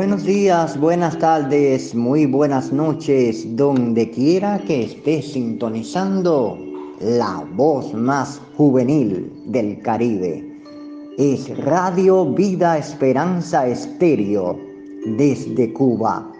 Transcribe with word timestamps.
Buenos 0.00 0.24
días, 0.24 0.80
buenas 0.80 1.18
tardes, 1.18 1.94
muy 1.94 2.24
buenas 2.24 2.72
noches, 2.72 3.44
donde 3.54 4.10
quiera 4.10 4.58
que 4.60 4.84
estés 4.84 5.32
sintonizando 5.32 6.58
la 7.00 7.44
voz 7.52 7.92
más 7.92 8.40
juvenil 8.56 9.30
del 9.44 9.78
Caribe. 9.82 10.42
Es 11.18 11.54
Radio 11.66 12.24
Vida 12.24 12.78
Esperanza 12.78 13.68
Estéreo 13.68 14.58
desde 15.04 15.70
Cuba, 15.74 16.32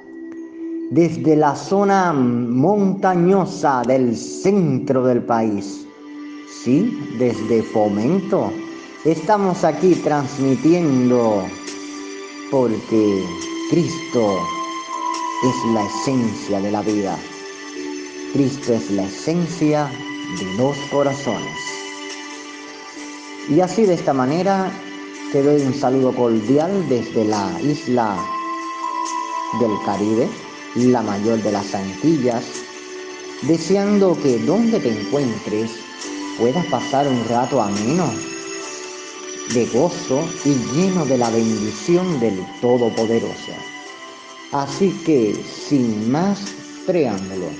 desde 0.90 1.36
la 1.36 1.54
zona 1.54 2.14
montañosa 2.14 3.82
del 3.86 4.16
centro 4.16 5.04
del 5.04 5.22
país. 5.22 5.86
Sí, 6.64 6.98
desde 7.18 7.62
Fomento. 7.62 8.50
Estamos 9.04 9.64
aquí 9.64 9.94
transmitiendo 9.96 11.44
porque 12.50 13.24
Cristo 13.70 14.38
es 15.42 15.72
la 15.72 15.86
esencia 15.86 16.60
de 16.60 16.70
la 16.70 16.82
vida. 16.82 17.16
Cristo 18.32 18.74
es 18.74 18.90
la 18.90 19.04
esencia 19.04 19.90
de 20.38 20.56
los 20.56 20.76
corazones. 20.90 21.56
Y 23.48 23.60
así 23.60 23.84
de 23.84 23.94
esta 23.94 24.12
manera 24.12 24.70
te 25.32 25.42
doy 25.42 25.62
un 25.62 25.74
saludo 25.74 26.12
cordial 26.14 26.88
desde 26.88 27.24
la 27.24 27.60
isla 27.62 28.16
del 29.60 29.72
Caribe, 29.84 30.28
la 30.74 31.02
mayor 31.02 31.42
de 31.42 31.52
las 31.52 31.74
Antillas, 31.74 32.44
deseando 33.42 34.16
que 34.22 34.38
donde 34.38 34.80
te 34.80 35.00
encuentres 35.00 35.70
puedas 36.38 36.66
pasar 36.66 37.06
un 37.06 37.24
rato 37.28 37.60
ameno 37.60 38.29
de 39.54 39.66
gozo 39.66 40.22
y 40.44 40.54
lleno 40.74 41.04
de 41.04 41.18
la 41.18 41.30
bendición 41.30 42.20
del 42.20 42.38
Todopoderoso. 42.60 43.52
Así 44.52 44.90
que, 45.04 45.34
sin 45.34 46.10
más 46.10 46.40
preámbulo, 46.86 47.50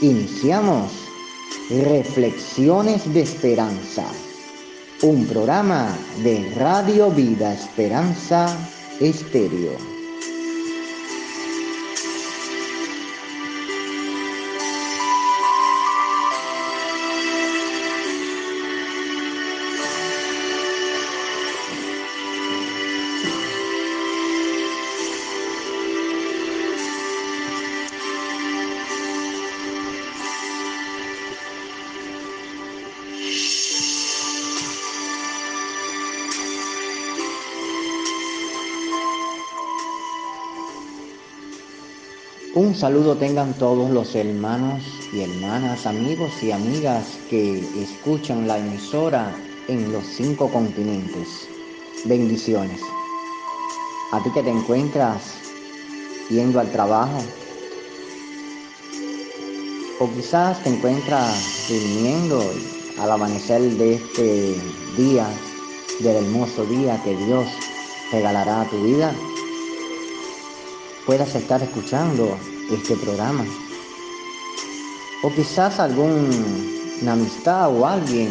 iniciamos 0.00 0.92
Reflexiones 1.70 3.12
de 3.12 3.20
Esperanza, 3.20 4.04
un 5.02 5.26
programa 5.26 5.96
de 6.22 6.50
Radio 6.56 7.10
Vida 7.10 7.52
Esperanza 7.52 8.56
Estéreo. 9.00 9.97
Un 42.68 42.74
saludo 42.74 43.16
tengan 43.16 43.54
todos 43.54 43.90
los 43.90 44.14
hermanos 44.14 44.82
y 45.10 45.22
hermanas, 45.22 45.86
amigos 45.86 46.30
y 46.42 46.52
amigas 46.52 47.18
que 47.30 47.60
escuchan 47.82 48.46
la 48.46 48.58
emisora 48.58 49.34
en 49.68 49.90
los 49.90 50.04
cinco 50.04 50.52
continentes. 50.52 51.48
Bendiciones. 52.04 52.82
A 54.12 54.22
ti 54.22 54.30
que 54.34 54.42
te 54.42 54.50
encuentras 54.50 55.38
yendo 56.28 56.60
al 56.60 56.70
trabajo, 56.70 57.16
o 60.00 60.10
quizás 60.10 60.62
te 60.62 60.68
encuentras 60.68 61.68
durmiendo 61.70 62.38
al 63.00 63.10
amanecer 63.10 63.62
de 63.78 63.94
este 63.94 64.56
día, 64.94 65.26
del 66.00 66.16
hermoso 66.16 66.66
día 66.66 67.02
que 67.02 67.16
Dios 67.16 67.46
regalará 68.12 68.60
a 68.60 68.68
tu 68.68 68.82
vida 68.82 69.14
puedas 71.08 71.34
estar 71.34 71.62
escuchando 71.62 72.38
este 72.70 72.96
programa. 72.96 73.44
O 75.22 75.30
quizás 75.30 75.80
alguna 75.80 77.12
amistad 77.12 77.70
o 77.74 77.86
alguien 77.86 78.30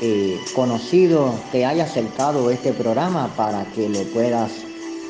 eh, 0.00 0.40
conocido 0.54 1.34
te 1.52 1.64
haya 1.64 1.84
acercado 1.84 2.50
este 2.50 2.72
programa 2.72 3.34
para 3.36 3.64
que 3.72 3.88
lo 3.88 4.02
puedas 4.12 4.50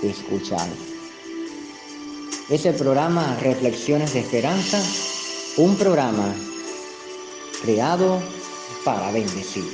escuchar. 0.02 0.66
Ese 2.50 2.72
programa 2.72 3.36
Reflexiones 3.40 4.12
de 4.12 4.20
Esperanza, 4.20 4.78
un 5.56 5.76
programa 5.76 6.34
creado 7.62 8.20
para 8.84 9.10
bendecir. 9.10 9.64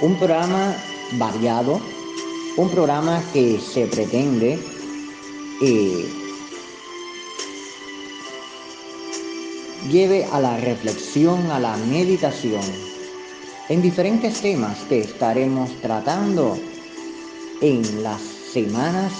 Un 0.00 0.18
programa 0.18 0.74
variado, 1.12 1.80
un 2.56 2.68
programa 2.70 3.22
que 3.32 3.60
se 3.60 3.86
pretende 3.86 4.58
lleve 9.88 10.24
a 10.24 10.40
la 10.40 10.56
reflexión, 10.56 11.50
a 11.50 11.60
la 11.60 11.76
meditación 11.76 12.62
en 13.68 13.82
diferentes 13.82 14.40
temas 14.40 14.78
que 14.88 15.00
estaremos 15.00 15.70
tratando 15.80 16.56
en 17.60 18.02
las 18.02 18.20
semanas 18.20 19.12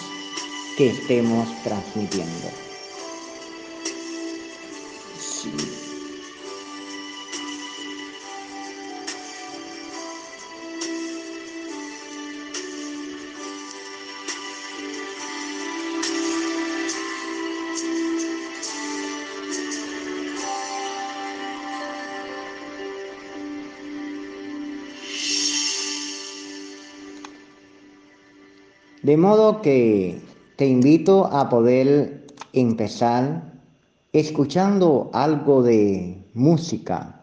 que 0.77 0.91
estemos 0.91 1.49
transmitiendo. 1.65 2.66
De 29.07 29.17
modo 29.17 29.63
que 29.63 30.21
te 30.57 30.67
invito 30.67 31.27
a 31.27 31.49
poder 31.49 32.27
empezar 32.53 33.53
escuchando 34.13 35.11
algo 35.13 35.63
de 35.63 36.27
música. 36.35 37.23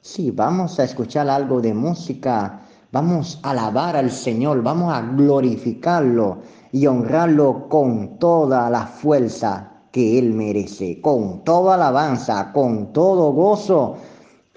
Sí, 0.00 0.32
vamos 0.32 0.80
a 0.80 0.82
escuchar 0.82 1.28
algo 1.28 1.60
de 1.60 1.74
música, 1.74 2.62
vamos 2.90 3.38
a 3.44 3.50
alabar 3.50 3.94
al 3.94 4.10
Señor, 4.10 4.64
vamos 4.64 4.92
a 4.92 5.02
glorificarlo 5.02 6.38
y 6.72 6.88
honrarlo 6.88 7.68
con 7.68 8.18
toda 8.18 8.68
la 8.68 8.84
fuerza 8.88 9.70
que 9.92 10.18
Él 10.18 10.32
merece, 10.32 11.00
con 11.00 11.44
toda 11.44 11.76
alabanza, 11.76 12.50
con 12.52 12.92
todo 12.92 13.30
gozo 13.30 13.96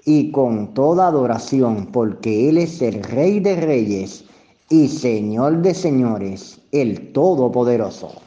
y 0.04 0.32
con 0.32 0.74
toda 0.74 1.06
adoración, 1.06 1.92
porque 1.92 2.48
Él 2.48 2.58
es 2.58 2.82
el 2.82 3.04
Rey 3.04 3.38
de 3.38 3.54
Reyes 3.54 4.24
y 4.68 4.88
Señor 4.88 5.62
de 5.62 5.74
señores, 5.74 6.58
el 6.72 7.12
Todopoderoso. 7.12 8.20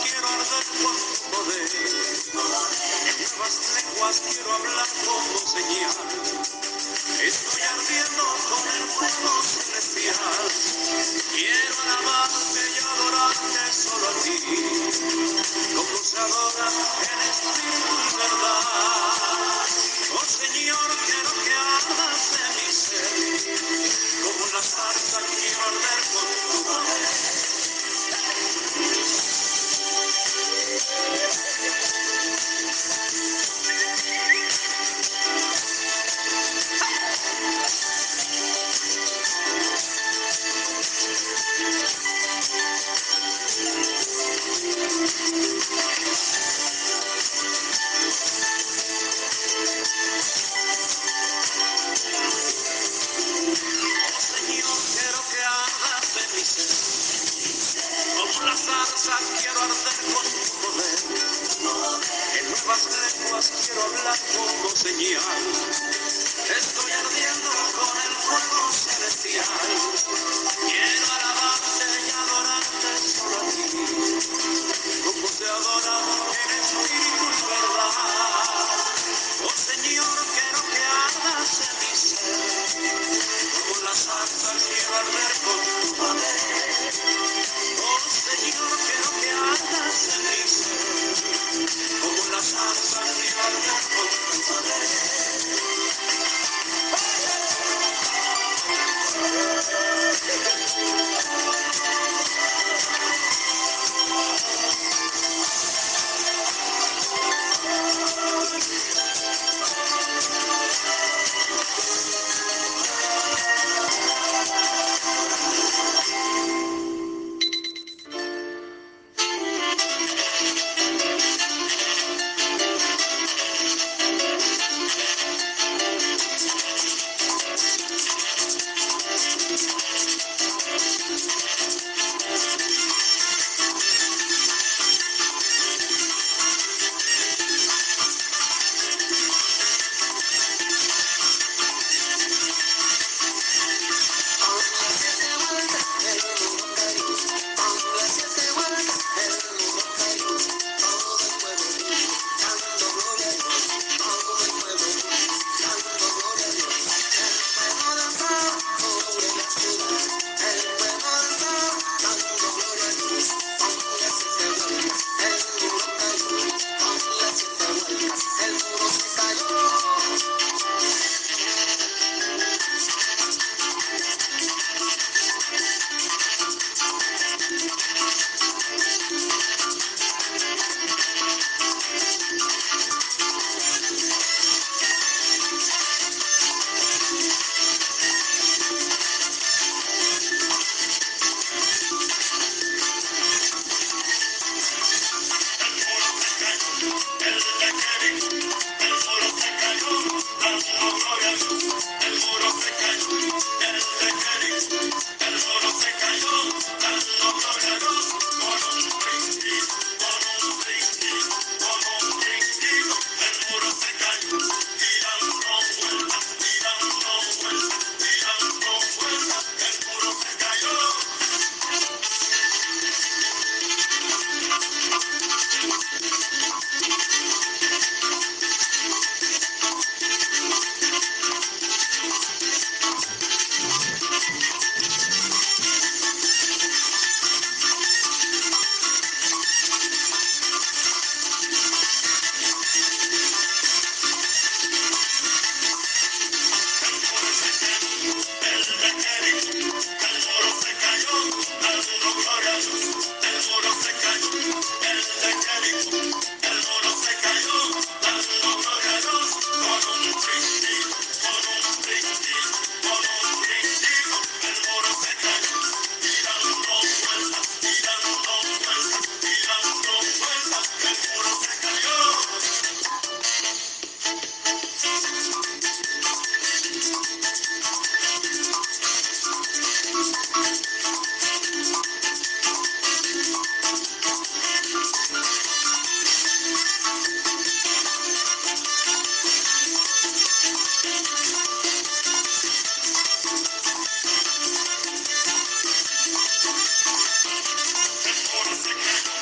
quiero 0.00 0.28
arder 0.28 0.64
cuanto 0.82 1.06
poder. 1.30 1.68
Nuevas 2.32 3.56
lenguas 3.74 4.22
quiero 4.28 4.52
hablar 4.54 4.86
como 5.04 5.38
señal. 5.46 5.96
Estoy 7.22 7.62
ardiendo 7.62 8.24
con 8.48 8.64
el 8.68 8.84
fuego 8.88 9.42
celestial. 9.42 10.16
Quiero 11.32 11.74
alabarte 11.82 12.60
y 12.70 12.78
adorarte 12.84 13.72
solo 13.72 14.08
a 14.08 14.22
ti. 14.22 14.81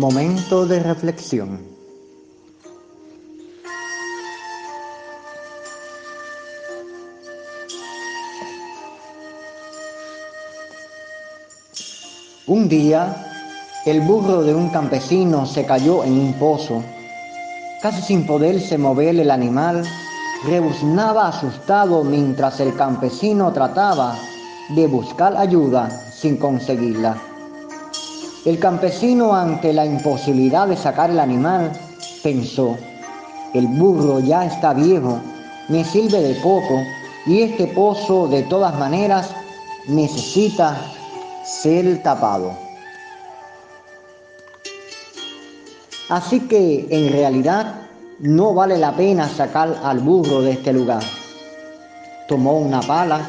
Momento 0.00 0.64
de 0.64 0.80
reflexión. 0.80 1.60
Un 12.46 12.66
día, 12.70 13.14
el 13.84 14.00
burro 14.00 14.42
de 14.42 14.54
un 14.54 14.70
campesino 14.70 15.44
se 15.44 15.66
cayó 15.66 16.02
en 16.02 16.14
un 16.14 16.32
pozo. 16.38 16.82
Casi 17.82 18.00
sin 18.00 18.26
poderse 18.26 18.78
mover 18.78 19.20
el 19.20 19.30
animal, 19.30 19.84
rebuznaba 20.46 21.28
asustado 21.28 22.04
mientras 22.04 22.58
el 22.60 22.74
campesino 22.74 23.52
trataba 23.52 24.16
de 24.70 24.86
buscar 24.86 25.36
ayuda 25.36 25.90
sin 25.90 26.38
conseguirla. 26.38 27.29
El 28.46 28.58
campesino, 28.58 29.34
ante 29.34 29.70
la 29.74 29.84
imposibilidad 29.84 30.66
de 30.66 30.76
sacar 30.76 31.10
el 31.10 31.20
animal, 31.20 31.72
pensó, 32.22 32.74
el 33.52 33.66
burro 33.66 34.20
ya 34.20 34.46
está 34.46 34.72
viejo, 34.72 35.20
me 35.68 35.84
sirve 35.84 36.22
de 36.22 36.34
poco 36.36 36.80
y 37.26 37.42
este 37.42 37.66
pozo 37.66 38.28
de 38.28 38.42
todas 38.44 38.78
maneras 38.78 39.30
necesita 39.88 40.74
ser 41.44 42.02
tapado. 42.02 42.52
Así 46.08 46.40
que 46.40 46.86
en 46.90 47.12
realidad 47.12 47.74
no 48.20 48.54
vale 48.54 48.78
la 48.78 48.96
pena 48.96 49.28
sacar 49.28 49.80
al 49.84 49.98
burro 49.98 50.40
de 50.40 50.52
este 50.52 50.72
lugar. 50.72 51.02
Tomó 52.26 52.58
una 52.58 52.80
pala 52.80 53.20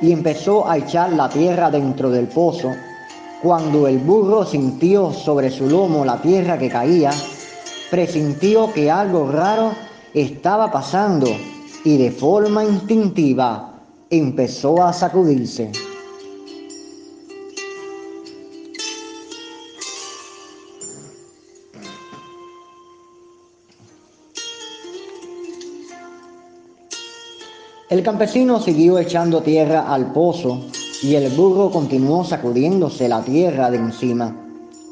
y 0.00 0.10
empezó 0.10 0.66
a 0.66 0.78
echar 0.78 1.12
la 1.12 1.28
tierra 1.28 1.70
dentro 1.70 2.08
del 2.10 2.28
pozo. 2.28 2.70
Cuando 3.44 3.86
el 3.86 3.98
burro 3.98 4.46
sintió 4.46 5.12
sobre 5.12 5.50
su 5.50 5.68
lomo 5.68 6.02
la 6.02 6.16
tierra 6.22 6.56
que 6.56 6.70
caía, 6.70 7.12
presintió 7.90 8.72
que 8.72 8.90
algo 8.90 9.30
raro 9.30 9.72
estaba 10.14 10.72
pasando 10.72 11.26
y 11.84 11.98
de 11.98 12.10
forma 12.10 12.64
instintiva 12.64 13.82
empezó 14.08 14.82
a 14.82 14.94
sacudirse. 14.94 15.70
El 27.90 28.02
campesino 28.02 28.58
siguió 28.58 28.98
echando 28.98 29.42
tierra 29.42 29.92
al 29.92 30.14
pozo 30.14 30.62
y 31.04 31.16
el 31.16 31.28
burro 31.28 31.70
continuó 31.70 32.24
sacudiéndose 32.24 33.08
la 33.10 33.20
tierra 33.20 33.70
de 33.70 33.76
encima. 33.76 34.34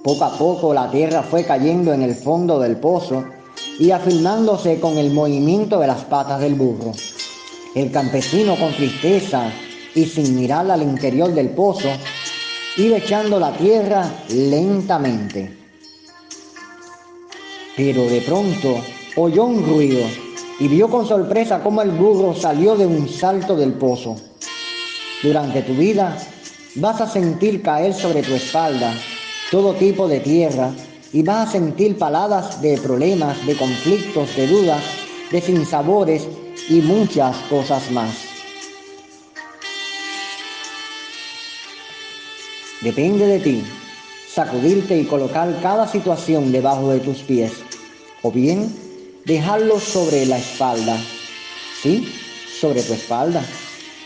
Poco 0.04 0.25
a 0.25 0.37
poco 0.37 0.75
la 0.75 0.90
tierra 0.90 1.23
fue 1.23 1.42
cayendo 1.42 1.95
en 1.95 2.02
el 2.02 2.14
fondo 2.14 2.61
del 2.61 2.76
pozo 2.76 3.25
y 3.78 3.92
afirmándose 3.92 4.78
con 4.78 4.99
el 4.99 5.11
movimiento 5.11 5.81
de 5.81 5.87
las 5.87 6.04
patas 6.04 6.38
del 6.40 6.54
burro. 6.54 6.92
El 7.75 7.90
campesino 7.90 8.57
con 8.57 8.75
tristeza 8.75 9.50
y 9.95 10.04
sin 10.04 10.37
mirar 10.37 10.71
al 10.71 10.83
interior 10.83 11.33
del 11.33 11.49
pozo, 11.49 11.88
iba 12.76 12.99
echando 12.99 13.40
la 13.40 13.57
tierra 13.57 14.04
lentamente. 14.28 15.50
Pero 17.75 18.02
de 18.04 18.21
pronto 18.21 18.83
oyó 19.16 19.45
un 19.45 19.64
ruido 19.64 20.07
y 20.61 20.69
vio 20.69 20.90
con 20.90 21.09
sorpresa 21.09 21.62
cómo 21.62 21.81
el 21.81 21.90
burro 21.90 22.35
salió 22.35 22.76
de 22.76 22.87
un 22.87 23.09
salto 23.09 23.57
del 23.57 23.73
pozo. 23.73 24.14
Durante 25.23 25.62
tu 25.62 25.75
vida 25.75 26.17
vas 26.76 27.00
a 27.00 27.09
sentir 27.09 27.62
caer 27.62 27.95
sobre 27.95 28.23
tu 28.23 28.35
espalda 28.35 28.93
todo 29.50 29.75
tipo 29.75 30.09
de 30.09 30.21
tierra 30.21 30.71
y 31.12 31.23
vas 31.23 31.49
a 31.49 31.52
sentir 31.52 31.99
paladas 31.99 32.61
de 32.62 32.79
problemas, 32.79 33.47
de 33.47 33.55
conflictos, 33.55 34.35
de 34.35 34.47
dudas, 34.47 34.83
de 35.31 35.41
sinsabores 35.41 36.26
y 36.69 36.81
muchas 36.81 37.37
cosas 37.50 37.91
más. 37.91 38.14
Depende 42.81 43.26
de 43.26 43.38
ti 43.38 43.62
sacudirte 44.33 44.97
y 44.97 45.05
colocar 45.05 45.55
cada 45.61 45.87
situación 45.87 46.50
debajo 46.52 46.91
de 46.91 47.00
tus 47.00 47.19
pies, 47.19 47.52
o 48.23 48.33
bien 48.33 48.75
dejarlo 49.26 49.79
sobre 49.79 50.25
la 50.25 50.38
espalda, 50.38 50.97
¿sí? 51.83 52.09
Sobre 52.59 52.83
tu 52.83 52.95
espalda. 52.95 53.45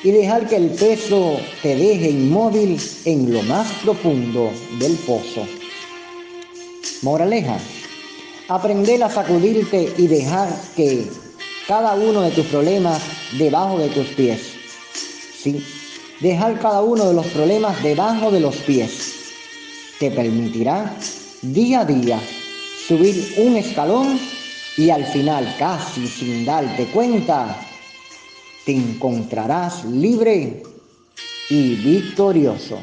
Y 0.02 0.10
dejar 0.10 0.48
que 0.48 0.56
el 0.56 0.70
peso 0.70 1.38
te 1.62 1.74
deje 1.74 2.10
inmóvil 2.10 2.80
en 3.04 3.32
lo 3.32 3.42
más 3.42 3.66
profundo 3.82 4.50
del 4.78 4.92
pozo. 4.98 5.46
Moraleja, 7.02 7.58
aprender 8.48 9.02
a 9.02 9.10
sacudirte 9.10 9.92
y 9.96 10.06
dejar 10.06 10.48
que 10.76 11.06
cada 11.66 11.94
uno 11.94 12.22
de 12.22 12.30
tus 12.30 12.46
problemas 12.46 13.02
debajo 13.38 13.78
de 13.78 13.88
tus 13.88 14.06
pies. 14.08 14.40
Sí, 15.42 15.64
dejar 16.20 16.60
cada 16.60 16.82
uno 16.82 17.08
de 17.08 17.14
los 17.14 17.26
problemas 17.26 17.82
debajo 17.82 18.30
de 18.30 18.40
los 18.40 18.56
pies 18.56 19.16
te 19.98 20.10
permitirá 20.10 20.94
día 21.42 21.80
a 21.80 21.84
día 21.84 22.20
subir 22.86 23.34
un 23.38 23.56
escalón 23.56 24.18
y 24.76 24.90
al 24.90 25.06
final, 25.06 25.54
casi 25.58 26.06
sin 26.06 26.44
darte 26.44 26.84
cuenta, 26.86 27.56
te 28.66 28.72
encontrarás 28.72 29.84
libre 29.84 30.64
y 31.48 31.76
victorioso. 31.76 32.80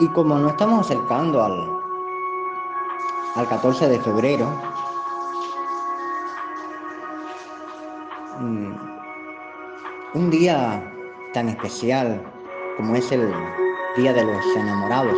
Y 0.00 0.06
como 0.08 0.38
nos 0.38 0.52
estamos 0.52 0.86
acercando 0.86 1.42
al, 1.42 1.82
al 3.34 3.48
14 3.48 3.88
de 3.88 3.98
febrero, 3.98 4.46
mm, 8.38 8.72
un 10.14 10.30
día 10.30 10.80
tan 11.34 11.48
especial 11.48 12.22
como 12.76 12.94
es 12.94 13.10
el 13.10 13.32
Día 13.96 14.12
de 14.12 14.22
los 14.22 14.46
Enamorados. 14.56 15.16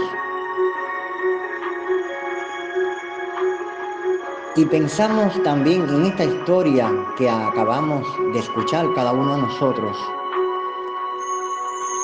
Y 4.57 4.65
pensamos 4.65 5.43
también 5.43 5.87
en 5.91 6.07
esta 6.07 6.25
historia 6.25 6.91
que 7.19 7.29
acabamos 7.29 8.07
de 8.33 8.39
escuchar 8.39 8.87
cada 8.95 9.13
uno 9.13 9.37
de 9.37 9.43
nosotros. 9.43 9.97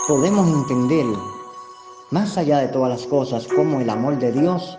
Podemos 0.07 0.47
entender 0.47 1.07
más 2.11 2.39
allá 2.39 2.59
de 2.59 2.69
todas 2.69 2.91
las 2.91 3.07
cosas, 3.07 3.47
como 3.49 3.81
el 3.81 3.91
amor 3.91 4.19
de 4.19 4.31
Dios 4.33 4.79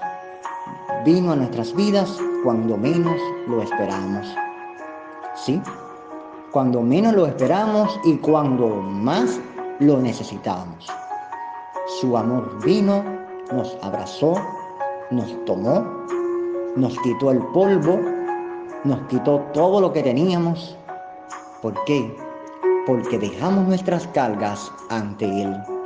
vino 1.04 1.32
a 1.32 1.36
nuestras 1.36 1.76
vidas 1.76 2.18
cuando 2.44 2.78
menos 2.78 3.20
lo 3.48 3.62
esperamos. 3.62 4.28
¿Sí? 5.36 5.62
Cuando 6.52 6.82
menos 6.82 7.14
lo 7.14 7.28
esperamos 7.28 8.00
y 8.06 8.16
cuando 8.18 8.68
más 8.68 9.40
lo 9.80 9.98
necesitamos. 9.98 10.88
Su 12.00 12.18
amor 12.18 12.64
vino, 12.64 13.04
nos 13.52 13.78
abrazó, 13.82 14.36
nos 15.12 15.46
tomó, 15.46 15.86
nos 16.76 16.98
quitó 17.00 17.32
el 17.32 17.40
polvo, 17.48 18.00
nos 18.84 19.02
quitó 19.08 19.40
todo 19.54 19.82
lo 19.82 19.92
que 19.92 20.02
teníamos. 20.02 20.78
¿Por 21.62 21.74
qué? 21.84 22.16
Porque 22.86 23.20
dejamos 23.20 23.68
nuestras 23.68 24.08
cargas 24.08 24.72
ante 24.90 25.26
Él 25.26 25.77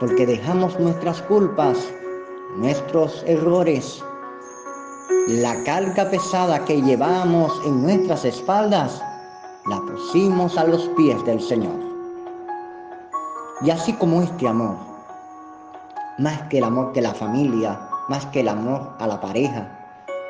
porque 0.00 0.26
dejamos 0.26 0.78
nuestras 0.78 1.22
culpas, 1.22 1.78
nuestros 2.56 3.22
errores, 3.26 4.02
la 5.28 5.62
carga 5.64 6.10
pesada 6.10 6.64
que 6.64 6.82
llevamos 6.82 7.52
en 7.64 7.82
nuestras 7.82 8.24
espaldas, 8.24 9.00
la 9.66 9.80
pusimos 9.80 10.58
a 10.58 10.64
los 10.64 10.88
pies 10.96 11.24
del 11.24 11.40
Señor. 11.40 11.76
Y 13.62 13.70
así 13.70 13.92
como 13.92 14.22
este 14.22 14.48
amor, 14.48 14.76
más 16.18 16.42
que 16.48 16.58
el 16.58 16.64
amor 16.64 16.92
de 16.92 17.02
la 17.02 17.14
familia, 17.14 17.78
más 18.08 18.26
que 18.26 18.40
el 18.40 18.48
amor 18.48 18.90
a 18.98 19.06
la 19.06 19.20
pareja, 19.20 19.68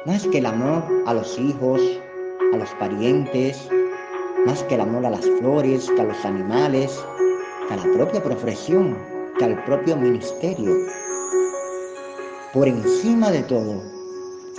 más 0.04 0.26
que 0.26 0.38
el 0.38 0.46
amor 0.46 0.84
a 1.06 1.14
los 1.14 1.38
hijos, 1.38 1.80
a 2.52 2.56
los 2.58 2.68
parientes, 2.74 3.68
más 4.46 4.62
que 4.64 4.74
el 4.74 4.82
amor 4.82 5.06
a 5.06 5.10
las 5.10 5.24
flores, 5.38 5.90
que 5.94 6.02
a 6.02 6.04
los 6.04 6.24
animales, 6.24 7.02
que 7.68 7.74
a 7.74 7.76
la 7.78 7.94
propia 7.94 8.22
profesión, 8.22 8.96
que 9.42 9.44
al 9.44 9.64
propio 9.64 9.96
ministerio. 9.96 10.72
Por 12.52 12.68
encima 12.68 13.30
de 13.30 13.42
todo 13.42 13.82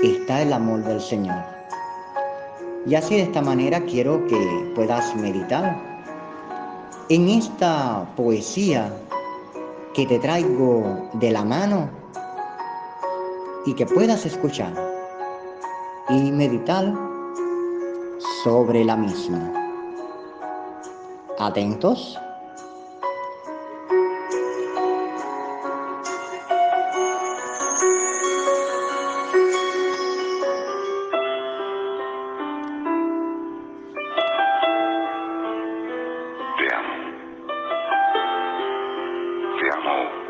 está 0.01 0.41
el 0.41 0.51
amor 0.51 0.83
del 0.83 0.99
Señor. 0.99 1.41
Y 2.85 2.95
así 2.95 3.15
de 3.15 3.23
esta 3.23 3.41
manera 3.41 3.79
quiero 3.85 4.25
que 4.27 4.71
puedas 4.75 5.15
meditar 5.15 5.79
en 7.09 7.29
esta 7.29 8.05
poesía 8.15 8.91
que 9.93 10.05
te 10.05 10.19
traigo 10.19 11.09
de 11.13 11.31
la 11.31 11.45
mano 11.45 11.89
y 13.65 13.73
que 13.75 13.85
puedas 13.85 14.25
escuchar 14.25 14.73
y 16.09 16.31
meditar 16.31 16.93
sobre 18.43 18.83
la 18.83 18.97
misma. 18.97 19.53
¿Atentos? 21.39 22.19
Y 39.63 40.22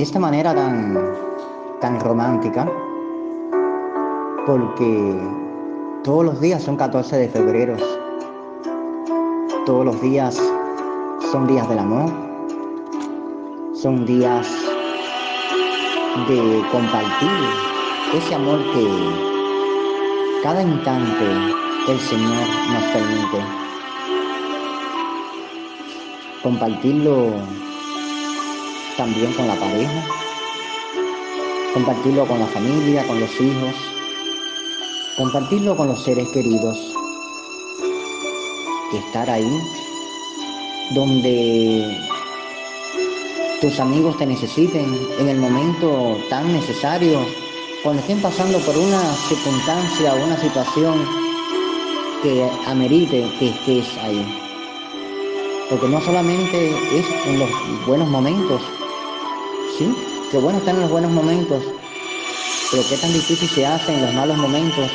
de 0.00 0.04
esta 0.04 0.18
manera 0.18 0.54
tan, 0.54 0.98
tan 1.78 2.00
romántica, 2.00 2.66
porque 4.46 5.14
todos 6.02 6.24
los 6.24 6.40
días 6.40 6.62
son 6.62 6.78
14 6.78 7.18
de 7.18 7.28
febrero, 7.28 7.76
todos 9.66 9.84
los 9.84 10.00
días 10.00 10.40
son 11.30 11.46
días 11.46 11.68
del 11.68 11.80
amor, 11.80 12.10
son 13.74 14.06
días 14.06 14.48
de 16.28 16.64
compartir 16.72 17.28
ese 18.14 18.34
amor 18.36 18.58
que 18.72 18.88
cada 20.42 20.62
instante 20.62 21.26
el 21.88 22.00
Señor 22.00 22.46
nos 22.72 22.84
permite. 22.84 23.44
Compartirlo 26.42 27.69
también 28.96 29.32
con 29.32 29.48
la 29.48 29.54
pareja, 29.54 30.06
compartirlo 31.74 32.26
con 32.26 32.38
la 32.40 32.46
familia, 32.46 33.06
con 33.06 33.20
los 33.20 33.40
hijos, 33.40 33.74
compartirlo 35.16 35.76
con 35.76 35.88
los 35.88 36.02
seres 36.02 36.28
queridos, 36.28 36.78
y 38.92 38.96
estar 38.96 39.30
ahí 39.30 39.60
donde 40.94 41.96
tus 43.60 43.78
amigos 43.78 44.16
te 44.18 44.26
necesiten 44.26 44.98
en 45.18 45.28
el 45.28 45.38
momento 45.38 46.18
tan 46.28 46.52
necesario, 46.52 47.20
cuando 47.82 48.00
estén 48.00 48.20
pasando 48.20 48.58
por 48.60 48.76
una 48.76 49.14
circunstancia 49.28 50.14
o 50.14 50.24
una 50.24 50.36
situación 50.38 51.04
que 52.22 52.48
amerite 52.66 53.30
que 53.38 53.50
estés 53.50 53.86
ahí. 53.98 54.26
Porque 55.68 55.88
no 55.88 56.00
solamente 56.00 56.70
es 56.92 57.06
en 57.26 57.38
los 57.38 57.48
buenos 57.86 58.08
momentos, 58.08 58.60
¿sí? 59.80 59.96
Qué 60.30 60.36
bueno 60.36 60.58
estar 60.58 60.74
en 60.74 60.82
los 60.82 60.90
buenos 60.90 61.10
momentos, 61.10 61.64
pero 62.70 62.86
qué 62.86 62.98
tan 62.98 63.14
difícil 63.14 63.48
se 63.48 63.64
hace 63.64 63.94
en 63.94 64.02
los 64.02 64.14
malos 64.14 64.36
momentos 64.36 64.90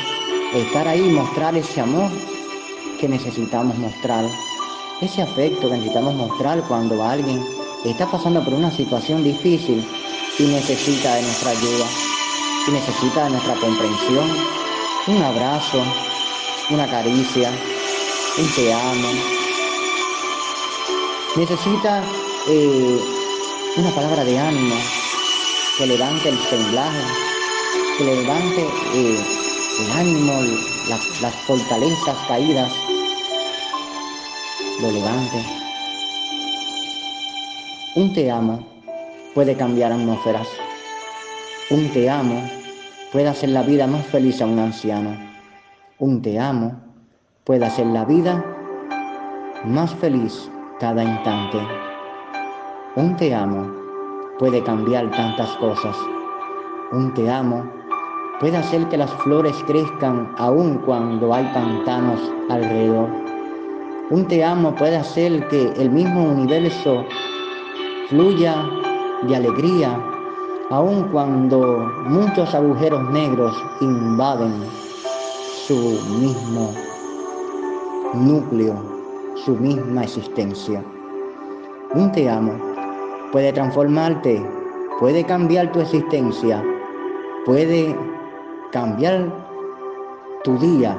estar 0.54 0.86
ahí 0.86 1.00
y 1.00 1.10
mostrar 1.10 1.56
ese 1.56 1.80
amor 1.80 2.08
que 3.00 3.08
necesitamos 3.08 3.76
mostrar, 3.78 4.24
ese 5.00 5.22
afecto 5.22 5.68
que 5.68 5.74
necesitamos 5.74 6.14
mostrar 6.14 6.62
cuando 6.68 7.02
alguien 7.02 7.44
está 7.84 8.06
pasando 8.06 8.42
por 8.44 8.54
una 8.54 8.70
situación 8.70 9.24
difícil 9.24 9.84
y 10.38 10.42
necesita 10.44 11.16
de 11.16 11.22
nuestra 11.22 11.50
ayuda, 11.50 11.86
y 12.68 12.70
necesita 12.70 13.24
de 13.24 13.30
nuestra 13.30 13.54
comprensión, 13.56 14.30
un 15.08 15.22
abrazo, 15.22 15.82
una 16.70 16.86
caricia, 16.86 17.50
un 18.38 18.54
te 18.54 18.72
amo. 18.72 19.08
Necesita 21.36 22.02
eh, 22.48 23.15
una 23.76 23.90
palabra 23.90 24.24
de 24.24 24.38
ánimo 24.38 24.74
que 25.76 25.86
levante 25.86 26.30
el 26.30 26.38
semblaje, 26.38 27.02
que 27.98 28.04
levante 28.04 28.66
eh, 28.94 29.18
el 29.80 29.92
ánimo, 29.92 30.32
las 31.20 31.34
fortalezas 31.46 32.16
caídas, 32.26 32.72
lo 34.80 34.90
levante. 34.90 35.44
Un 37.96 38.14
te 38.14 38.30
amo 38.30 38.66
puede 39.34 39.54
cambiar 39.54 39.92
atmósferas. 39.92 40.48
Un 41.68 41.90
te 41.90 42.08
amo 42.08 42.42
puede 43.12 43.28
hacer 43.28 43.50
la 43.50 43.62
vida 43.62 43.86
más 43.86 44.06
feliz 44.06 44.40
a 44.40 44.46
un 44.46 44.58
anciano. 44.58 45.16
Un 45.98 46.22
te 46.22 46.38
amo 46.38 46.80
puede 47.44 47.66
hacer 47.66 47.86
la 47.86 48.06
vida 48.06 48.42
más 49.64 49.94
feliz 49.94 50.50
cada 50.80 51.04
instante. 51.04 51.58
Un 52.96 53.14
te 53.14 53.34
amo 53.34 53.70
puede 54.38 54.62
cambiar 54.62 55.10
tantas 55.10 55.50
cosas. 55.56 55.94
Un 56.92 57.12
te 57.12 57.30
amo 57.30 57.62
puede 58.40 58.56
hacer 58.56 58.88
que 58.88 58.96
las 58.96 59.10
flores 59.16 59.54
crezcan 59.66 60.32
aun 60.38 60.78
cuando 60.78 61.34
hay 61.34 61.44
pantanos 61.52 62.18
alrededor. 62.48 63.10
Un 64.08 64.26
te 64.26 64.42
amo 64.42 64.74
puede 64.74 64.96
hacer 64.96 65.46
que 65.48 65.72
el 65.76 65.90
mismo 65.90 66.24
universo 66.24 67.04
fluya 68.08 68.64
de 69.28 69.36
alegría 69.36 70.00
aun 70.70 71.02
cuando 71.12 71.60
muchos 72.06 72.54
agujeros 72.54 73.10
negros 73.10 73.54
invaden 73.82 74.54
su 75.66 76.00
mismo 76.18 76.72
núcleo, 78.14 78.74
su 79.44 79.54
misma 79.54 80.04
existencia. 80.04 80.82
Un 81.92 82.10
te 82.12 82.30
amo 82.30 82.75
puede 83.32 83.52
transformarte, 83.52 84.44
puede 84.98 85.24
cambiar 85.24 85.72
tu 85.72 85.80
existencia, 85.80 86.62
puede 87.44 87.96
cambiar 88.72 89.30
tu 90.44 90.58
día. 90.58 90.96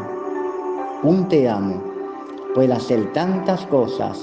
Un 1.03 1.27
te 1.27 1.47
amo 1.47 1.87
puede 2.57 2.73
hacer 2.73 3.13
tantas 3.13 3.67
cosas 3.67 4.19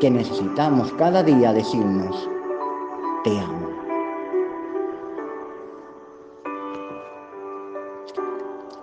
que 0.00 0.10
necesitamos 0.10 0.92
cada 0.94 1.22
día 1.22 1.52
decirnos, 1.52 2.28
te 3.22 3.38
amo. 3.38 3.68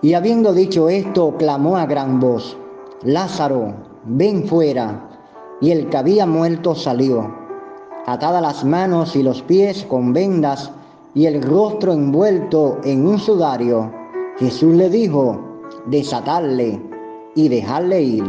Y 0.02 0.14
habiendo 0.14 0.54
dicho 0.54 0.88
esto, 0.88 1.36
clamó 1.38 1.76
a 1.76 1.86
gran 1.86 2.22
voz, 2.22 2.58
Lázaro, 3.04 3.74
ven 4.06 4.48
fuera. 4.48 5.10
Y 5.60 5.72
el 5.72 5.90
que 5.90 5.98
había 5.98 6.26
muerto 6.26 6.74
salió, 6.74 7.30
atadas 8.06 8.42
las 8.42 8.64
manos 8.64 9.16
y 9.16 9.24
los 9.24 9.42
pies 9.42 9.86
con 9.86 10.14
vendas 10.14 10.72
y 11.14 11.26
el 11.26 11.42
rostro 11.42 11.94
envuelto 11.94 12.80
en 12.84 13.06
un 13.08 13.20
sudario. 13.20 13.92
Jesús 14.40 14.74
le 14.76 14.90
dijo, 14.90 15.40
desatarle 15.86 16.82
y 17.36 17.50
dejarle 17.50 18.02
ir. 18.02 18.24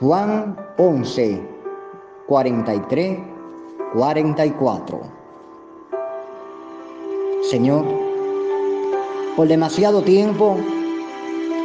Juan 0.00 0.56
11, 0.78 1.42
43, 2.26 3.18
44. 3.94 5.00
Señor, 7.50 7.84
por 9.36 9.48
demasiado 9.48 10.02
tiempo 10.02 10.56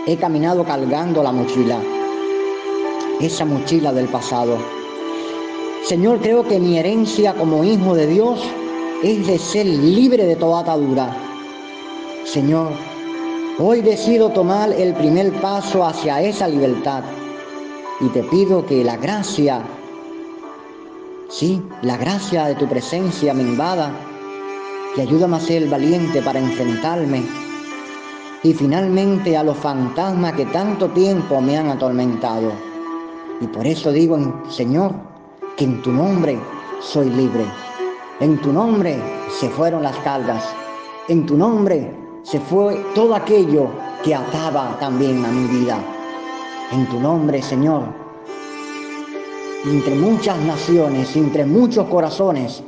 he 0.08 0.18
caminado 0.18 0.64
cargando 0.64 1.22
la 1.24 1.32
mochila, 1.32 1.80
esa 3.20 3.46
mochila 3.46 3.92
del 3.94 4.08
pasado. 4.08 4.83
Señor, 5.86 6.22
creo 6.22 6.48
que 6.48 6.62
mi 6.62 6.78
herencia 6.78 7.34
como 7.34 7.62
hijo 7.66 7.94
de 7.94 8.08
Dios 8.08 8.40
es 9.04 9.28
de 9.28 9.38
ser 9.38 9.66
libre 9.66 10.24
de 10.26 10.38
toda 10.38 10.62
atadura. 10.62 11.14
Señor, 12.24 12.72
hoy 13.60 13.82
decido 13.82 14.30
tomar 14.30 14.72
el 14.72 14.94
primer 14.94 15.34
paso 15.42 15.86
hacia 15.86 16.22
esa 16.22 16.48
libertad 16.48 17.04
y 18.00 18.08
te 18.08 18.24
pido 18.24 18.66
que 18.66 18.82
la 18.82 18.96
gracia, 18.96 19.62
sí, 21.28 21.62
la 21.82 21.98
gracia 21.98 22.46
de 22.46 22.56
tu 22.56 22.66
presencia 22.66 23.34
me 23.34 23.44
invada 23.44 23.92
y 24.96 25.02
ayúdame 25.02 25.36
a 25.36 25.42
ser 25.42 25.68
valiente 25.68 26.22
para 26.22 26.40
enfrentarme 26.40 27.24
y 28.42 28.54
finalmente 28.54 29.36
a 29.36 29.44
los 29.44 29.58
fantasmas 29.58 30.32
que 30.32 30.46
tanto 30.46 30.88
tiempo 30.92 31.42
me 31.42 31.58
han 31.58 31.68
atormentado. 31.68 32.54
Y 33.42 33.48
por 33.48 33.68
eso 33.68 33.92
digo, 33.92 34.42
Señor, 34.50 35.13
que 35.58 35.66
en 35.66 35.82
tu 35.82 35.92
nombre 35.92 36.40
soy 36.82 37.10
libre. 37.10 37.46
En 38.20 38.40
tu 38.42 38.52
nombre 38.52 39.02
se 39.40 39.50
fueron 39.50 39.84
las 39.84 39.96
cargas. 39.98 40.44
En 41.08 41.26
tu 41.26 41.38
nombre 41.38 41.96
se 42.24 42.40
fue 42.40 42.76
todo 42.96 43.16
aquello 43.16 43.70
que 44.04 44.16
ataba 44.16 44.78
también 44.80 45.24
a 45.26 45.30
mi 45.30 45.48
vida. 45.48 45.78
En 46.72 46.88
tu 46.88 47.00
nombre, 47.00 47.42
Señor, 47.42 47.84
entre 49.66 49.96
muchas 49.96 50.38
naciones, 50.40 51.16
entre 51.16 51.46
muchos 51.46 51.88
corazones, 51.88 52.64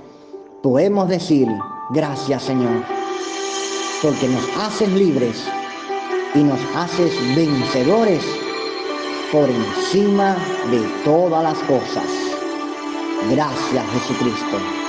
podemos 0.61 1.09
decir, 1.09 1.47
gracias 1.89 2.43
Señor, 2.43 2.83
porque 4.01 4.27
nos 4.27 4.57
haces 4.57 4.89
libres 4.89 5.45
y 6.35 6.43
nos 6.43 6.59
haces 6.75 7.13
vencedores 7.35 8.23
por 9.31 9.49
encima 9.49 10.35
de 10.71 10.81
todas 11.03 11.43
las 11.43 11.57
cosas. 11.63 12.24
Gracias 13.29 13.85
Jesucristo. 13.91 14.84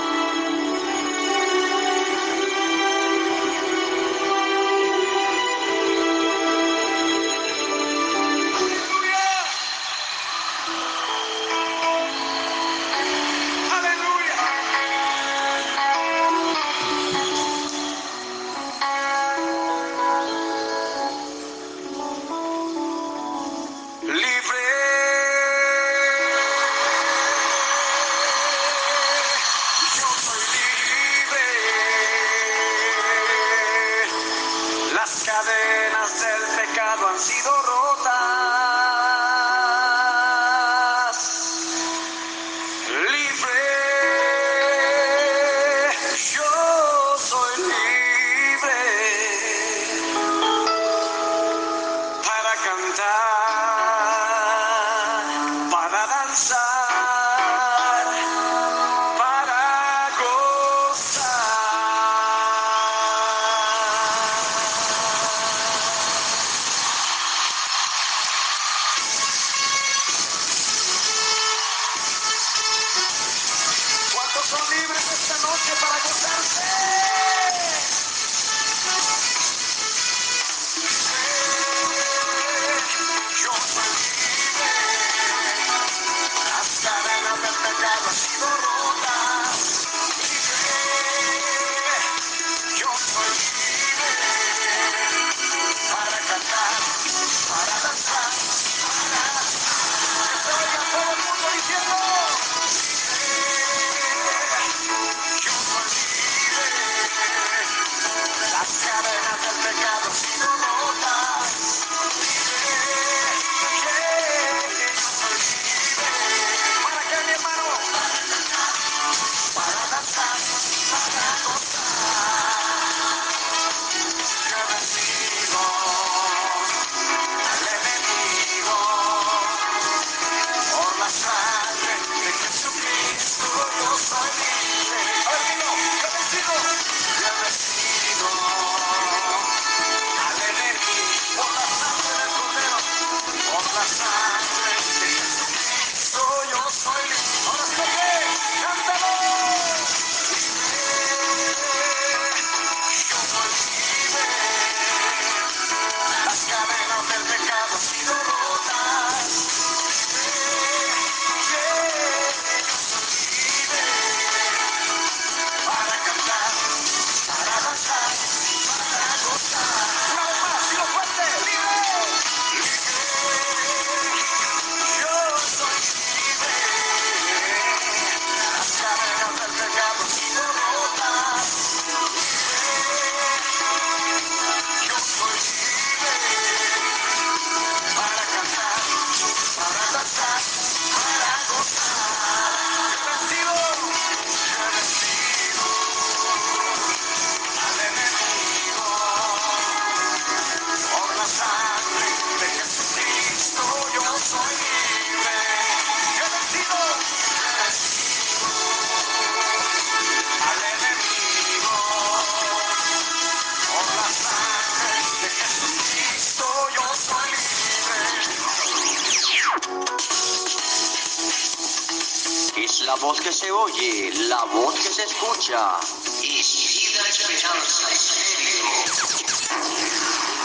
Voz 222.94 223.20
que 223.20 223.33
se 223.33 223.51
oye, 223.51 224.12
la 224.29 224.44
voz 224.44 224.75
que 224.77 224.92
se 224.92 225.03
escucha. 225.03 225.77
Es 226.22 226.22
vida, 226.22 227.03
esperanza. 227.09 227.88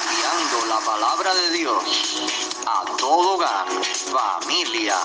Enviando 0.09 0.65
la 0.65 0.79
palabra 0.79 1.33
de 1.35 1.51
Dios 1.51 1.83
a 2.65 2.85
todo 2.97 3.35
hogar, 3.35 3.67
familia. 4.11 4.97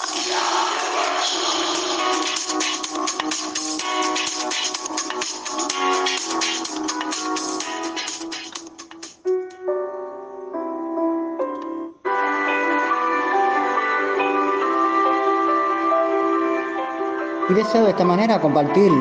De 17.75 17.91
esta 17.91 18.05
manera 18.05 18.41
compartir 18.41 18.93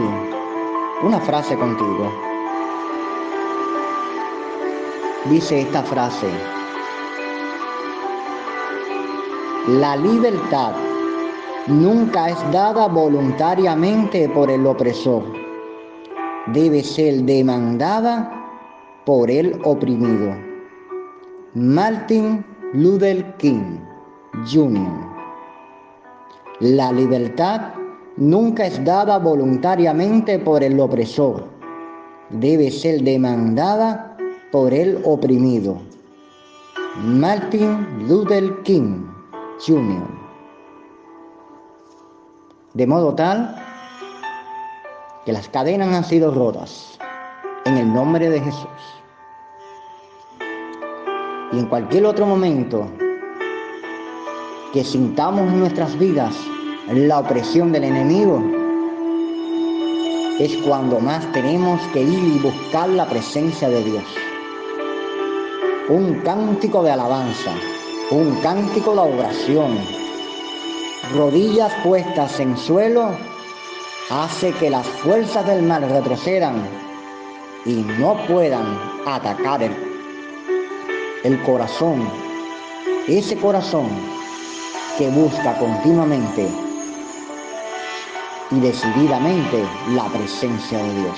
una 1.04 1.20
frase 1.20 1.56
contigo. 1.56 2.12
Dice 5.30 5.62
esta 5.62 5.84
frase, 5.84 6.28
la 9.68 9.96
libertad 9.96 10.74
nunca 11.68 12.30
es 12.30 12.52
dada 12.52 12.88
voluntariamente 12.88 14.28
por 14.30 14.50
el 14.50 14.66
opresor, 14.66 15.24
debe 16.48 16.84
ser 16.84 17.22
demandada 17.22 18.32
por 19.06 19.30
el 19.30 19.62
oprimido. 19.64 20.36
Martin 21.54 22.44
Luther 22.74 23.38
King 23.38 23.78
Jr. 24.52 25.16
La 26.60 26.92
libertad 26.92 27.75
nunca 28.18 28.66
es 28.66 28.84
dada 28.84 29.18
voluntariamente 29.18 30.40
por 30.40 30.64
el 30.64 30.80
opresor, 30.80 31.46
debe 32.30 32.72
ser 32.72 33.02
demandada 33.02 34.18
por 34.52 34.74
el 34.74 35.02
oprimido. 35.04 35.78
Martin 36.98 38.08
Luther 38.08 38.62
King 38.64 39.04
Jr. 39.66 40.08
De 42.74 42.88
modo 42.88 43.14
tal 43.14 43.56
que 45.26 45.34
las 45.34 45.50
cadenas 45.50 45.94
han 45.94 46.04
sido 46.04 46.34
rotas 46.34 46.98
en 47.66 47.78
el 47.78 47.94
nombre 47.94 48.30
de 48.30 48.40
Jesús. 48.40 48.70
Y 51.52 51.60
en 51.60 51.68
cualquier 51.68 52.06
otro 52.06 52.26
momento 52.26 52.88
que 54.72 54.84
sintamos 54.84 55.42
en 55.42 55.60
nuestras 55.60 55.98
vidas 55.98 56.36
la 56.94 57.20
opresión 57.20 57.72
del 57.72 57.86
enemigo, 57.86 58.44
es 60.40 60.56
cuando 60.58 61.00
más 61.00 61.32
tenemos 61.32 61.82
que 61.94 62.02
ir 62.02 62.36
y 62.36 62.40
buscar 62.40 62.90
la 62.90 63.08
presencia 63.08 63.70
de 63.70 63.84
Dios. 63.84 64.04
Un 65.90 66.22
cántico 66.22 66.84
de 66.84 66.92
alabanza, 66.92 67.52
un 68.12 68.36
cántico 68.42 68.94
de 68.94 69.00
oración, 69.00 69.80
rodillas 71.16 71.74
puestas 71.84 72.40
en 72.40 72.56
suelo, 72.56 73.10
hace 74.12 74.52
que 74.54 74.70
las 74.70 74.86
fuerzas 74.86 75.48
del 75.48 75.64
mal 75.64 75.90
retrocedan 75.90 76.68
y 77.66 77.84
no 78.00 78.16
puedan 78.28 78.80
atacar 79.08 79.64
el, 79.64 79.74
el 81.24 81.42
corazón, 81.42 82.08
ese 83.08 83.36
corazón 83.38 83.88
que 85.00 85.10
busca 85.10 85.58
continuamente 85.58 86.65
y 88.52 88.60
decididamente 88.60 89.64
la 89.96 90.06
presencia 90.10 90.78
de 90.78 91.02
Dios. 91.02 91.18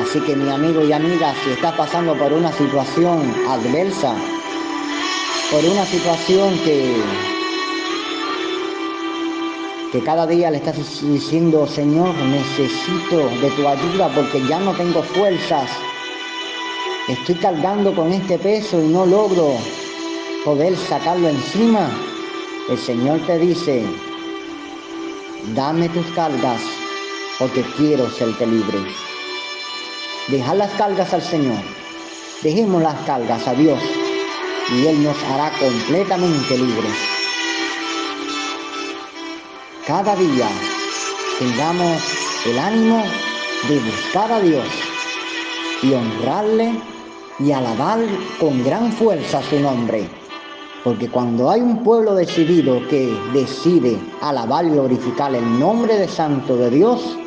Así 0.00 0.20
que 0.20 0.34
mi 0.34 0.48
amigo 0.50 0.82
y 0.82 0.92
amiga, 0.92 1.34
si 1.44 1.50
estás 1.50 1.74
pasando 1.74 2.16
por 2.16 2.32
una 2.32 2.50
situación 2.52 3.34
adversa, 3.48 4.14
por 5.50 5.64
una 5.64 5.84
situación 5.84 6.58
que, 6.64 6.96
que 9.92 10.00
cada 10.00 10.26
día 10.26 10.50
le 10.50 10.56
estás 10.56 10.76
diciendo, 11.02 11.66
Señor, 11.66 12.14
necesito 12.16 13.28
de 13.40 13.50
tu 13.50 13.68
ayuda 13.68 14.08
porque 14.14 14.44
ya 14.48 14.58
no 14.58 14.72
tengo 14.72 15.02
fuerzas, 15.02 15.70
estoy 17.08 17.34
cargando 17.36 17.94
con 17.94 18.12
este 18.12 18.38
peso 18.38 18.82
y 18.82 18.88
no 18.88 19.04
logro 19.04 19.54
poder 20.44 20.76
sacarlo 20.76 21.28
encima, 21.28 21.90
el 22.70 22.78
Señor 22.78 23.20
te 23.26 23.38
dice, 23.38 23.84
dame 25.54 25.88
tus 25.88 26.06
cargas, 26.14 26.60
porque 27.38 27.62
quiero 27.76 28.08
serte 28.10 28.46
libre. 28.46 28.78
Deja 30.28 30.54
las 30.54 30.70
cargas 30.72 31.12
al 31.12 31.22
Señor, 31.22 31.62
dejemos 32.42 32.82
las 32.82 32.98
cargas 33.06 33.46
a 33.48 33.54
Dios, 33.54 33.78
y 34.72 34.86
Él 34.86 35.02
nos 35.02 35.16
hará 35.24 35.50
completamente 35.58 36.56
libres. 36.56 36.94
Cada 39.86 40.14
día 40.14 40.48
tengamos 41.38 42.02
el 42.46 42.58
ánimo 42.58 43.02
de 43.68 43.78
buscar 43.80 44.30
a 44.32 44.40
Dios 44.40 44.64
y 45.82 45.92
honrarle 45.92 46.72
y 47.38 47.52
alabar 47.52 47.98
con 48.38 48.62
gran 48.64 48.92
fuerza 48.92 49.42
su 49.42 49.58
nombre. 49.58 50.19
Porque 50.84 51.08
cuando 51.08 51.50
hay 51.50 51.60
un 51.60 51.82
pueblo 51.82 52.14
decidido 52.14 52.80
que 52.88 53.14
decide 53.34 53.98
alabar 54.22 54.64
y 54.64 54.70
glorificar 54.70 55.34
el 55.34 55.58
nombre 55.58 55.98
de 55.98 56.08
Santo 56.08 56.56
de 56.56 56.70
Dios, 56.70 57.18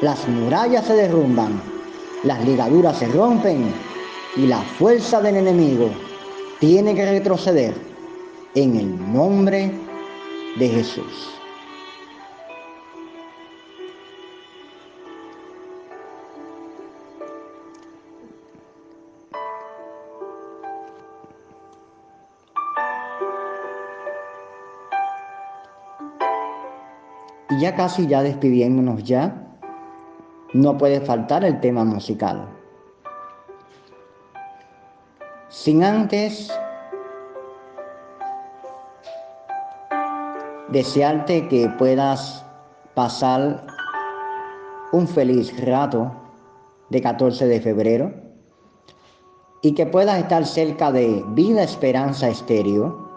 las 0.00 0.26
murallas 0.28 0.86
se 0.86 0.94
derrumban, 0.94 1.62
las 2.24 2.44
ligaduras 2.44 2.98
se 2.98 3.06
rompen 3.06 3.72
y 4.36 4.46
la 4.46 4.60
fuerza 4.62 5.20
del 5.20 5.36
enemigo 5.36 5.90
tiene 6.58 6.94
que 6.94 7.06
retroceder 7.06 7.74
en 8.54 8.76
el 8.76 9.12
nombre 9.12 9.70
de 10.56 10.68
Jesús. 10.68 11.41
Ya 27.62 27.76
casi 27.76 28.08
ya 28.08 28.24
despidiéndonos 28.24 29.04
ya, 29.04 29.46
no 30.52 30.76
puede 30.76 31.00
faltar 31.00 31.44
el 31.44 31.60
tema 31.60 31.84
musical. 31.84 32.48
Sin 35.48 35.84
antes 35.84 36.50
desearte 40.70 41.46
que 41.46 41.68
puedas 41.78 42.44
pasar 42.94 43.64
un 44.90 45.06
feliz 45.06 45.54
rato 45.64 46.10
de 46.90 47.00
14 47.00 47.46
de 47.46 47.60
febrero 47.60 48.12
y 49.62 49.72
que 49.74 49.86
puedas 49.86 50.18
estar 50.18 50.44
cerca 50.46 50.90
de 50.90 51.24
Vida 51.28 51.62
Esperanza 51.62 52.28
Estéreo 52.28 53.08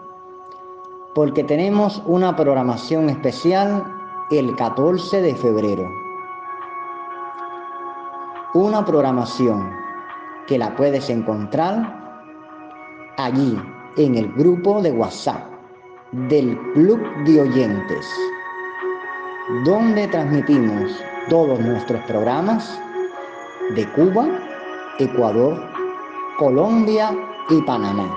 porque 1.16 1.42
tenemos 1.42 2.00
una 2.06 2.36
programación 2.36 3.10
especial 3.10 3.95
el 4.30 4.56
14 4.56 5.22
de 5.22 5.34
febrero. 5.36 5.88
Una 8.54 8.84
programación 8.84 9.70
que 10.48 10.58
la 10.58 10.74
puedes 10.74 11.08
encontrar 11.10 12.32
allí 13.18 13.56
en 13.96 14.16
el 14.16 14.32
grupo 14.32 14.82
de 14.82 14.90
WhatsApp 14.90 15.44
del 16.28 16.58
Club 16.72 17.00
de 17.24 17.42
Oyentes, 17.42 18.06
donde 19.64 20.08
transmitimos 20.08 20.90
todos 21.28 21.60
nuestros 21.60 22.02
programas 22.06 22.80
de 23.76 23.86
Cuba, 23.92 24.26
Ecuador, 24.98 25.56
Colombia 26.38 27.16
y 27.48 27.62
Panamá. 27.62 28.12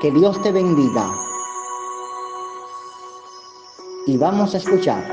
Que 0.00 0.10
Dios 0.10 0.40
te 0.42 0.52
bendiga. 0.52 1.27
Y 4.08 4.16
vamos 4.16 4.54
a 4.54 4.56
escuchar 4.56 5.04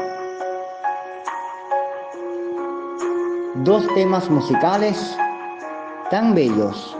dos 3.56 3.86
temas 3.94 4.30
musicales 4.30 5.18
tan 6.10 6.34
bellos 6.34 6.96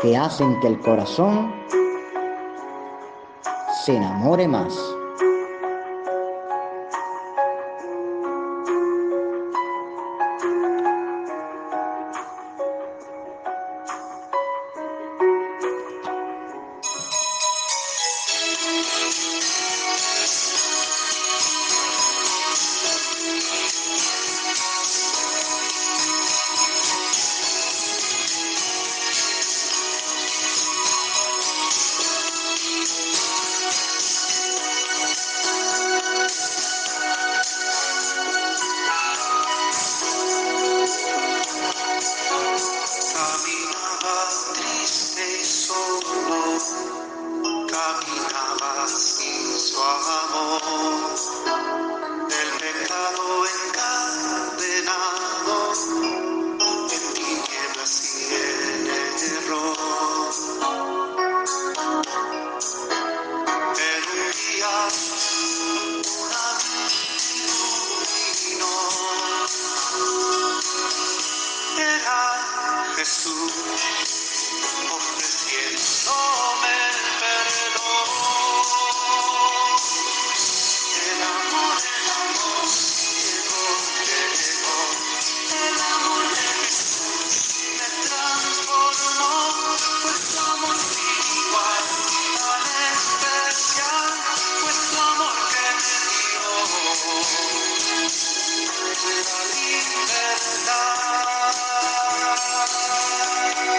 que 0.00 0.16
hacen 0.16 0.60
que 0.60 0.68
el 0.68 0.78
corazón 0.78 1.52
se 3.84 3.96
enamore 3.96 4.46
más. 4.46 4.78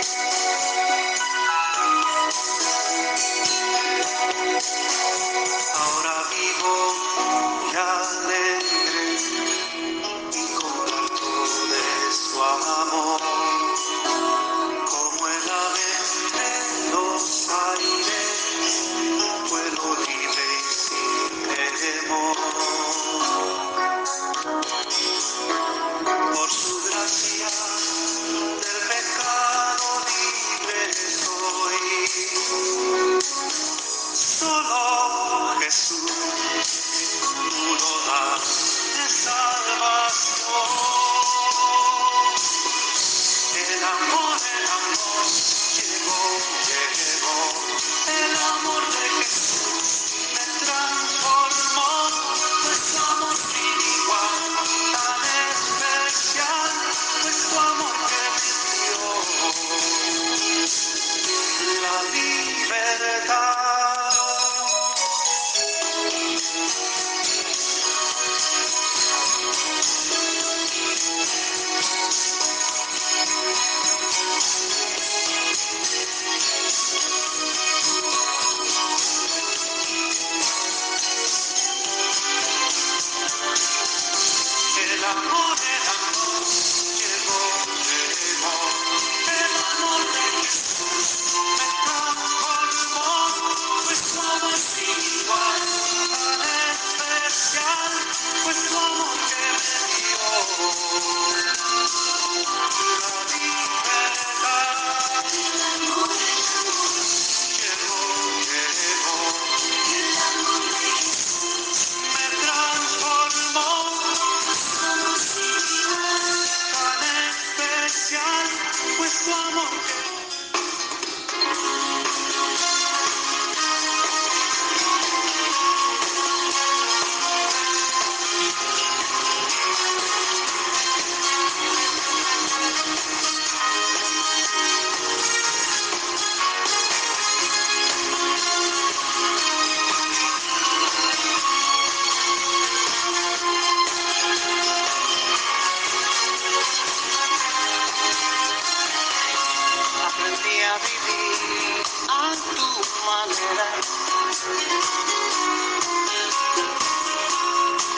Bye. 0.02 0.41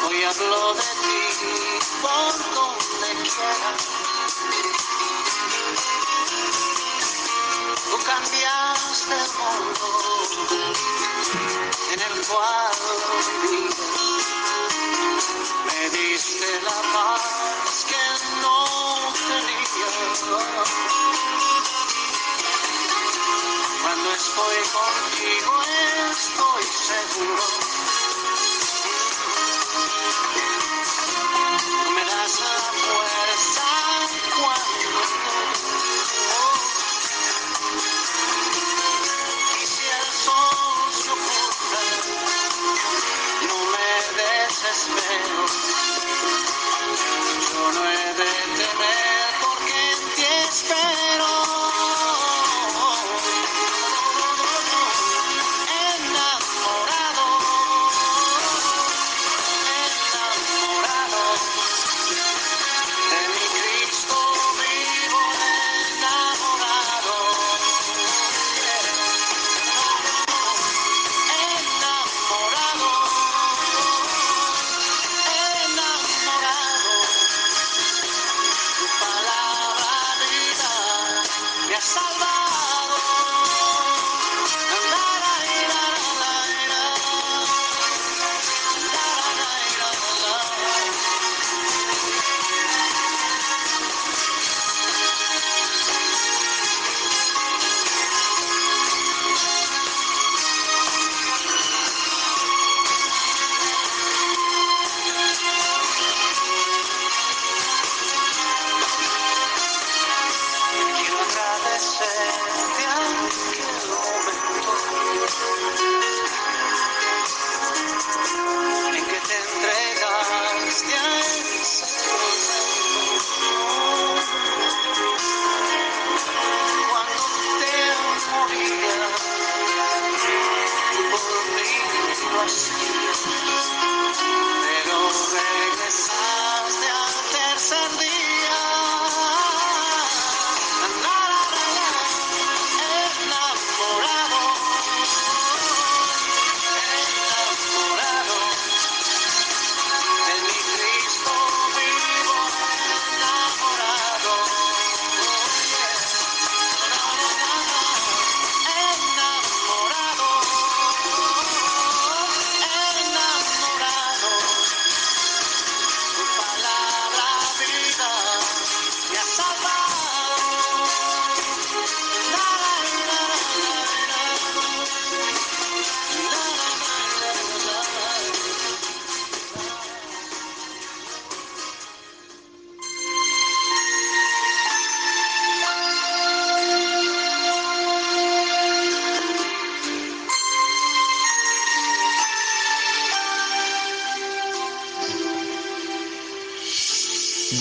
Hoy 0.05 0.23
hablo 0.23 0.73
de 0.73 0.81
ti 0.81 1.21
por 2.01 2.33
donde 2.53 3.09
quiera. 3.23 3.71
Tú 7.85 7.97
cambiaste 8.05 9.13
el 9.13 9.31
mundo 9.39 9.87
en 11.93 11.99
el 12.01 12.15
cual 12.27 12.77
vivía. 13.43 13.69
Me 15.67 15.79
diste 15.89 16.49
la 16.63 16.77
paz 16.91 17.85
que 17.87 18.03
no 18.41 18.57
tenía. 19.29 19.87
Cuando 23.83 24.13
estoy 24.13 24.55
contigo 24.71 25.61
estoy 26.09 26.63
seguro. 26.63 27.72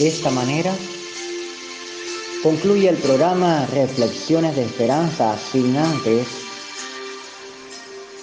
De 0.03 0.09
esta 0.09 0.33
manera, 0.33 0.75
concluye 2.43 2.89
el 2.89 2.97
programa 2.97 3.67
Reflexiones 3.67 4.57
de 4.57 4.65
Esperanza 4.65 5.39
sin 5.39 5.77
antes 5.77 6.27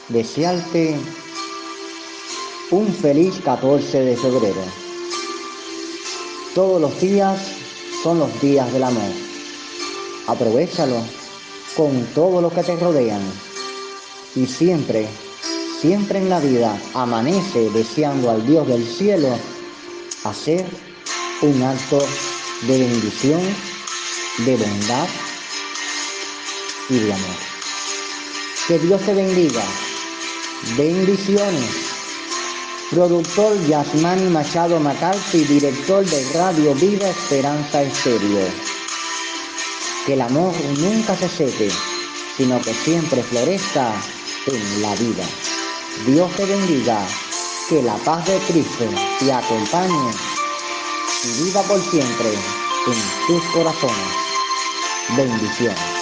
desearte 0.09 0.97
un 2.71 2.93
feliz 2.93 3.39
14 3.45 3.97
de 3.97 4.17
febrero. 4.17 4.61
Todos 6.53 6.82
los 6.82 6.99
días 6.99 7.39
son 8.03 8.19
los 8.19 8.41
días 8.41 8.69
del 8.73 8.84
amor. 8.84 9.11
Aprovechalo 10.27 11.01
con 11.77 12.03
todo 12.13 12.41
lo 12.41 12.49
que 12.49 12.63
te 12.63 12.75
rodean 12.75 13.21
y 14.36 14.45
siempre, 14.47 15.07
siempre 15.80 16.19
en 16.19 16.30
la 16.30 16.41
vida 16.41 16.77
amanece 16.93 17.69
deseando 17.69 18.32
al 18.32 18.45
Dios 18.45 18.67
del 18.67 18.86
cielo 18.86 19.30
hacer 20.25 20.88
un 21.41 21.63
acto 21.63 21.99
de 22.63 22.79
bendición, 22.79 23.41
de 24.39 24.57
bondad 24.57 25.07
y 26.89 26.99
de 26.99 27.13
amor. 27.13 27.35
Que 28.67 28.79
Dios 28.79 29.01
te 29.01 29.13
bendiga. 29.13 29.63
Bendiciones. 30.77 31.69
Productor 32.91 33.55
Yasmani 33.67 34.29
Machado 34.29 34.79
McCarthy, 34.79 35.45
director 35.45 36.05
de 36.05 36.33
Radio 36.33 36.73
Vida 36.75 37.09
Esperanza 37.09 37.83
Estéreo. 37.83 38.47
Que 40.05 40.15
el 40.15 40.21
amor 40.21 40.53
nunca 40.77 41.15
se 41.15 41.29
seque, 41.29 41.71
sino 42.35 42.59
que 42.61 42.73
siempre 42.73 43.23
florezca 43.23 43.93
en 44.47 44.81
la 44.81 44.93
vida. 44.95 45.23
Dios 46.05 46.29
te 46.35 46.45
bendiga. 46.45 46.99
Que 47.69 47.83
la 47.83 47.95
paz 47.97 48.25
de 48.25 48.37
Cristo 48.39 48.85
te 49.19 49.31
acompañe 49.31 50.28
y 51.24 51.43
viva 51.43 51.61
por 51.63 51.82
siempre 51.82 52.34
en 52.34 53.28
tus 53.28 53.43
corazones. 53.51 53.97
Bendiciones. 55.17 55.99